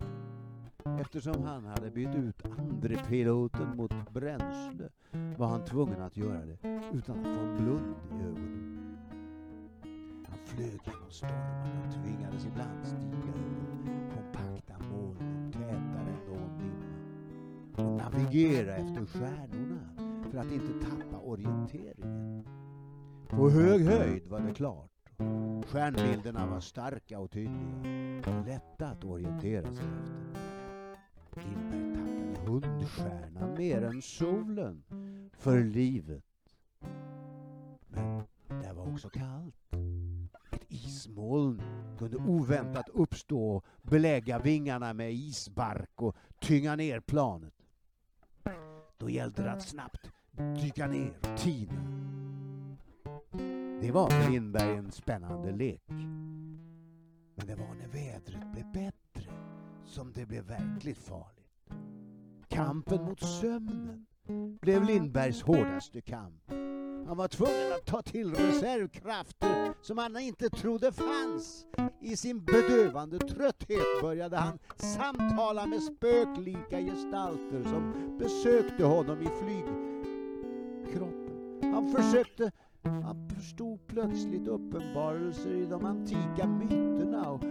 [0.85, 4.89] Eftersom han hade bytt ut andre piloten mot bränsle
[5.37, 6.57] var han tvungen att göra det
[6.93, 8.97] utan att få en blund i ögonen.
[10.27, 16.93] Han flög genom stormarna och tvingades ibland stiga över kompakta moln tätare än någon dimma
[17.77, 19.89] och navigera efter stjärnorna
[20.31, 22.45] för att inte tappa orienteringen.
[23.29, 24.89] På hög höjd var det klart.
[25.67, 30.52] Stjärnbilderna var starka och tydliga, lätta att orientera sig efter.
[31.35, 34.83] Lindberg tackade hundstjärnan mer än solen
[35.37, 36.23] för livet.
[37.87, 39.55] Men det var också kallt.
[40.51, 41.61] Ett ismoln
[41.97, 47.53] kunde oväntat uppstå och belägga vingarna med isbark och tynga ner planet.
[48.97, 50.11] Då gällde det att snabbt
[50.61, 51.81] dyka ner och tina.
[53.81, 55.83] Det var för Lindberg en spännande lek.
[57.35, 59.31] Men det var när vädret blev bättre
[59.85, 61.69] som det blev verkligt farligt.
[62.47, 64.05] Kampen mot sömnen
[64.61, 66.51] blev Lindbergs hårdaste kamp.
[67.07, 71.65] Han var tvungen att ta till reservkrafter som han inte trodde fanns.
[72.01, 81.23] I sin bedövande trötthet började han samtala med spöklika gestalter som besökte honom i flygkroppen.
[81.73, 82.51] Han försökte
[82.83, 87.43] han förstod plötsligt uppenbarelser i de antika myterna och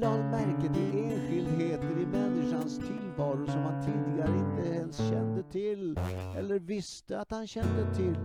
[0.00, 5.98] lade märke till enskildheter i människans tillvaro som han tidigare inte ens kände till
[6.36, 8.18] eller visste att han kände till.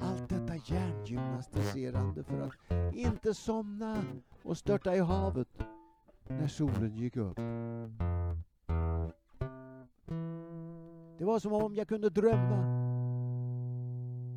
[0.00, 4.04] Allt detta hjärngymnastiserande för att inte somna
[4.42, 5.48] och störta i havet
[6.28, 7.36] när solen gick upp.
[11.18, 12.84] Det var som om jag kunde drömma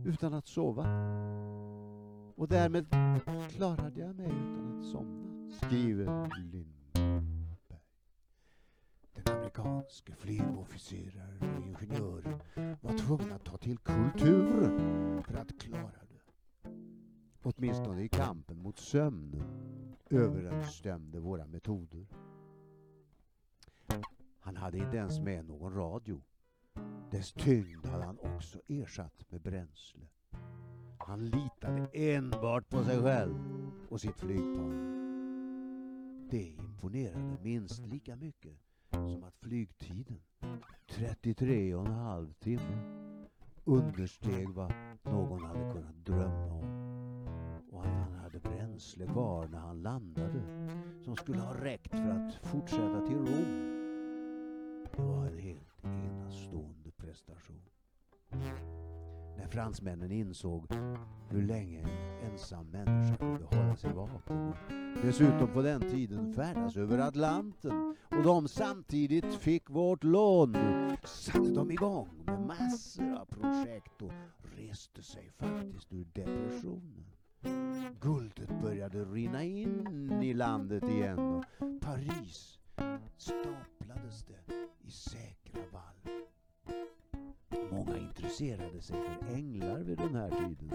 [0.05, 0.85] utan att sova.
[2.35, 2.85] Och därmed
[3.49, 7.79] klarade jag mig utan att somna, skriver Lindberg.
[9.13, 12.39] Den amerikanske flygofficeraren och ingenjören
[12.81, 16.69] var tvungen att ta till kulturen för att klara det.
[17.41, 22.07] Åtminstone i kampen mot sömnen överensstämde våra metoder.
[24.39, 26.21] Han hade inte ens med någon radio.
[27.11, 30.07] Dess tyngd hade han också ersatt med bränsle.
[30.97, 33.35] Han litade enbart på sig själv
[33.89, 34.96] och sitt flygplan.
[36.29, 38.57] Det imponerade minst lika mycket
[38.91, 40.19] som att flygtiden,
[40.89, 42.77] 33 och en halv timme,
[43.63, 44.73] understeg vad
[45.03, 47.27] någon hade kunnat drömma om.
[47.71, 50.41] Och att han hade bränsle kvar när han landade
[51.03, 53.73] som skulle ha räckt för att fortsätta till Rom.
[54.95, 57.61] Det var en helt enastående prestation.
[59.37, 60.67] När fransmännen insåg
[61.29, 64.53] hur länge en ensam människa kunde hålla sig vaken
[65.03, 70.57] dessutom på den tiden färdas över Atlanten och de samtidigt fick vårt lån
[71.03, 74.11] satte de igång med massor av projekt och
[74.57, 77.05] reste sig faktiskt ur depressionen.
[78.01, 81.45] Guldet började rinna in i landet igen och
[81.81, 82.59] Paris
[83.17, 86.23] staplades det i säkra valv.
[87.71, 90.71] Många intresserade sig för änglar vid den här tiden.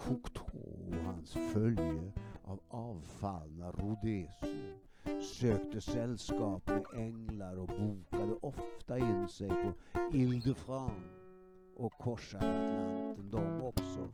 [0.00, 2.12] Cocteau och hans följe
[2.44, 4.78] av avfallna rhodesier
[5.22, 9.72] sökte sällskap med änglar och bokade ofta in sig på
[10.12, 11.08] Ile-de-France
[11.76, 14.08] och korsade Atlanten de också,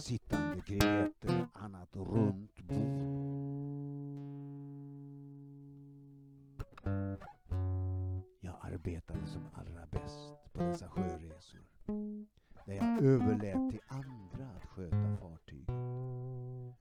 [0.00, 3.32] sittande kring ett annat runt bord.
[8.40, 11.60] Jag arbetade som allra bäst på dessa sjöresor.
[12.66, 15.68] Där jag överlät till andra att sköta fartyget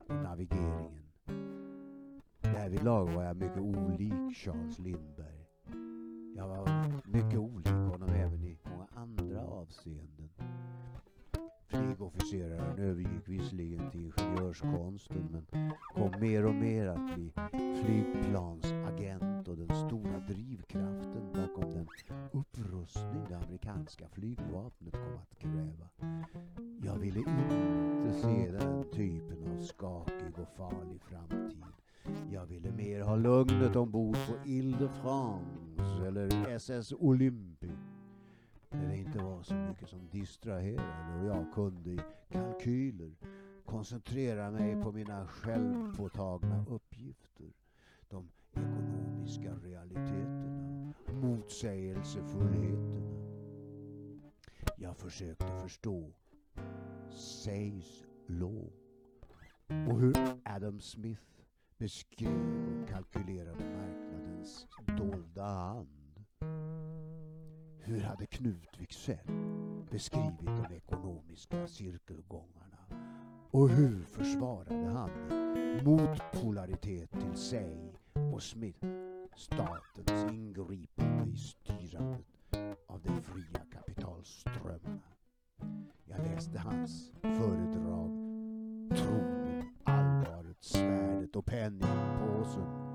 [0.08, 1.12] och navigeringen.
[2.42, 5.48] Därvidlag var jag mycket olik Charles Lindberg.
[6.36, 6.68] Jag var
[7.06, 10.30] mycket olik honom även i många andra avseenden.
[11.72, 17.32] Flygofficeraren övergick visserligen till ingenjörskonsten men kom mer och mer att bli
[17.84, 21.88] flygplansagent och den stora drivkraften bakom den
[22.32, 25.90] upprustning det amerikanska flygvapnet kom att kräva.
[26.84, 31.64] Jag ville inte se den typen av skakig och farlig framtid.
[32.32, 37.61] Jag ville mer ha lugnet ombord på Ile-de-France eller SS Olympe
[38.82, 42.00] när det inte var så mycket som distraherade och jag kunde i
[42.32, 43.16] kalkyler
[43.66, 47.54] koncentrera mig på mina självpåtagna uppgifter.
[48.10, 53.12] De ekonomiska realiteterna, motsägelsefullheterna.
[54.78, 56.12] Jag försökte förstå
[57.10, 58.72] Say's Law
[59.90, 60.16] och hur
[60.46, 61.22] Adam Smith
[61.78, 64.68] beskrev och kalkylerade marknadens
[64.98, 66.01] dolda hand.
[67.84, 69.28] Hur hade Knut Wicksell
[69.92, 72.78] beskrivit de ekonomiska cirkelgångarna?
[73.52, 75.10] Och hur försvarade han
[75.84, 77.94] motpolaritet till sig
[78.34, 78.86] och Smith
[79.36, 82.26] statens ingripande i styrandet
[82.88, 85.02] av de fria kapitalströmmarna?
[86.06, 88.10] Jag läste hans föredrag
[88.96, 92.91] Tron, allvaret, svärdet och penningpåsen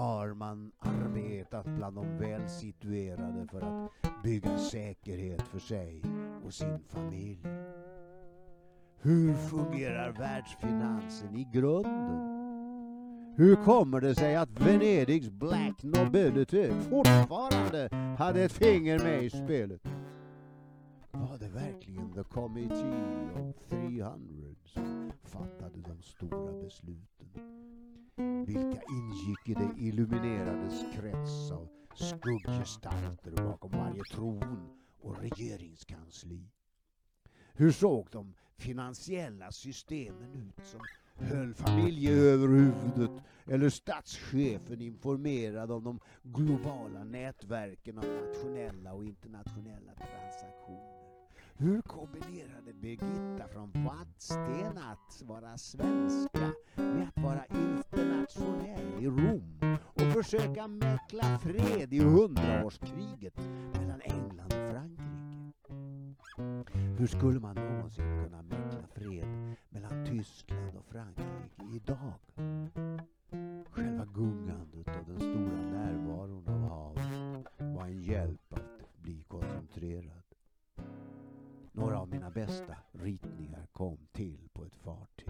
[0.00, 6.02] har man arbetat bland de välsituerade för att bygga säkerhet för sig
[6.44, 7.46] och sin familj?
[9.00, 12.40] Hur fungerar världsfinansen i grunden?
[13.36, 17.88] Hur kommer det sig att Venedigs Black Nobility fortfarande
[18.18, 19.82] hade ett finger med i spelet?
[21.10, 27.10] Var det verkligen The Committee of 300 som fattade de stora besluten?
[28.46, 34.68] Vilka ingick i det illuminerades krets av skugggestalter bakom varje tron
[35.00, 36.50] och regeringskansli.
[37.52, 40.80] Hur såg de finansiella systemen ut som
[41.14, 50.99] höll familjeöverhuvudet eller statschefen informerad om de globala nätverken av nationella och internationella transaktioner?
[51.60, 60.12] Hur kombinerade Birgitta från Vadsten att vara svenska med att vara internationell i Rom och
[60.12, 63.38] försöka mäkla fred i hundraårskriget
[63.78, 65.74] mellan England och Frankrike?
[66.98, 72.12] Hur skulle man någonsin kunna mäkla fred mellan Tyskland och Frankrike idag?
[73.70, 80.19] Själva gungandet och den stora närvaron av havet var en hjälp att bli koncentrerad.
[81.72, 85.28] Några av mina bästa ritningar kom till på ett fartyg.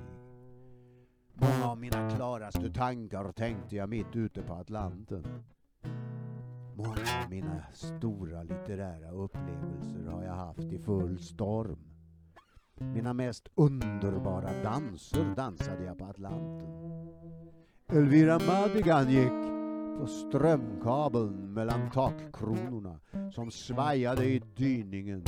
[1.34, 5.24] Många av mina klaraste tankar tänkte jag mitt ute på Atlanten.
[6.74, 11.78] Många av mina stora litterära upplevelser har jag haft i full storm.
[12.74, 16.68] Mina mest underbara danser dansade jag på Atlanten.
[17.88, 19.39] Elvira Madigan gick
[20.00, 23.00] på strömkabeln mellan takkronorna
[23.32, 25.24] som svajade i dyningen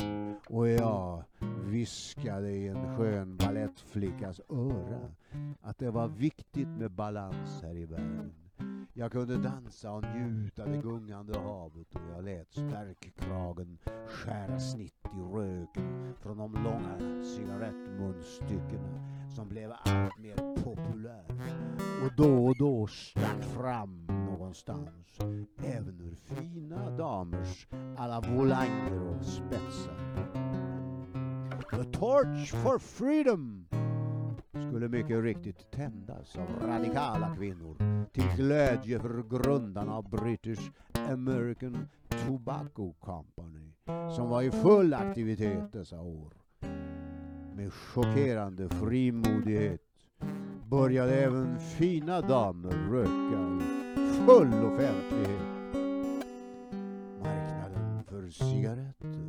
[0.49, 1.23] och jag
[1.65, 4.99] viskade i en skön balettflickas öra
[5.61, 8.42] att det var viktigt med balans här i världen.
[8.95, 13.77] Jag kunde dansa och njuta det gungande havet och jag lät stärkkragen
[14.07, 21.25] skära snitt i röken från de långa cigarettmunstyckena som blev allt mer populär
[22.05, 25.17] och då och då stack fram någonstans
[25.57, 27.67] även ur fina damers
[27.97, 29.97] alla volanger och spetsar.
[31.71, 33.65] The torch for freedom
[34.67, 40.71] skulle mycket riktigt tändas av radikala kvinnor till glädje för grundarna av British
[41.09, 41.87] American
[42.27, 43.71] Tobacco Company
[44.15, 46.33] som var i full aktivitet dessa år.
[47.55, 49.81] Med chockerande frimodighet
[50.69, 53.63] började även fina damer röka
[54.01, 55.41] i full offentlighet.
[57.19, 59.23] Marknaden för cigaretter